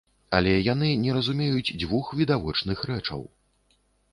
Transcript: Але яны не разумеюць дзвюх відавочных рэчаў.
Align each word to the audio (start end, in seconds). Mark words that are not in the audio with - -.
Але 0.37 0.53
яны 0.73 0.87
не 1.03 1.11
разумеюць 1.17 1.75
дзвюх 1.83 2.05
відавочных 2.23 2.77
рэчаў. 2.93 3.21